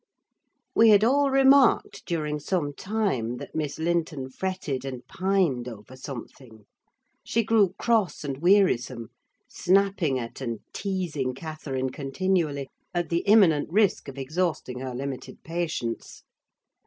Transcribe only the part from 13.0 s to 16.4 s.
the imminent risk of exhausting her limited patience.